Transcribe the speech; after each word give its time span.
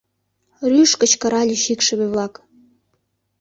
—рӱж 0.69 0.91
кычкыральыч 0.99 1.63
икшыве-влак. 1.73 2.33